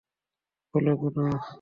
[0.73, 1.25] বলো, গুনা।